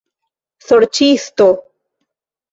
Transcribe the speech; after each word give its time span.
Sorĉisto! 0.69 1.47